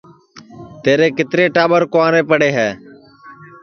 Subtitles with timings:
[0.83, 2.69] تیرے کِترے ٹاٻر کُنٚورے پڑے ہے